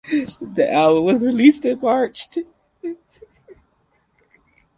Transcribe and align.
The 0.41 0.67
album 0.67 1.03
was 1.03 1.23
released 1.23 1.63
in 1.63 1.79
March. 1.79 2.27